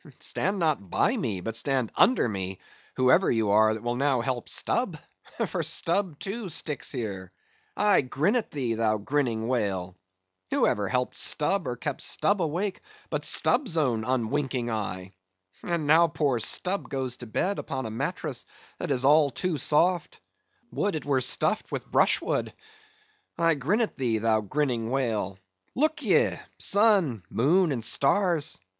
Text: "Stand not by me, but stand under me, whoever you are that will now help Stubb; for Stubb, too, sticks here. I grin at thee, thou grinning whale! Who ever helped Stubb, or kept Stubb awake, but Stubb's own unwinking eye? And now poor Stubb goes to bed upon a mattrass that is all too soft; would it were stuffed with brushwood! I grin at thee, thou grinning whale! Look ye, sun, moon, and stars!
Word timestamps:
"Stand 0.19 0.57
not 0.57 0.89
by 0.89 1.15
me, 1.15 1.41
but 1.41 1.55
stand 1.55 1.91
under 1.93 2.27
me, 2.27 2.57
whoever 2.95 3.29
you 3.29 3.51
are 3.51 3.71
that 3.75 3.83
will 3.83 3.95
now 3.97 4.19
help 4.21 4.49
Stubb; 4.49 4.97
for 5.45 5.61
Stubb, 5.61 6.17
too, 6.17 6.49
sticks 6.49 6.91
here. 6.91 7.31
I 7.77 8.01
grin 8.01 8.35
at 8.35 8.49
thee, 8.49 8.73
thou 8.73 8.97
grinning 8.97 9.47
whale! 9.47 9.95
Who 10.49 10.65
ever 10.65 10.89
helped 10.89 11.17
Stubb, 11.17 11.67
or 11.67 11.75
kept 11.77 12.01
Stubb 12.01 12.41
awake, 12.41 12.81
but 13.11 13.23
Stubb's 13.23 13.77
own 13.77 14.03
unwinking 14.03 14.71
eye? 14.71 15.13
And 15.63 15.85
now 15.85 16.07
poor 16.07 16.39
Stubb 16.39 16.89
goes 16.89 17.17
to 17.17 17.27
bed 17.27 17.59
upon 17.59 17.85
a 17.85 17.91
mattrass 17.91 18.45
that 18.79 18.89
is 18.89 19.05
all 19.05 19.29
too 19.29 19.59
soft; 19.59 20.19
would 20.71 20.95
it 20.95 21.05
were 21.05 21.21
stuffed 21.21 21.71
with 21.71 21.85
brushwood! 21.85 22.55
I 23.37 23.53
grin 23.53 23.81
at 23.81 23.97
thee, 23.97 24.17
thou 24.17 24.41
grinning 24.41 24.89
whale! 24.89 25.37
Look 25.75 26.01
ye, 26.01 26.31
sun, 26.57 27.21
moon, 27.29 27.71
and 27.71 27.85
stars! 27.85 28.57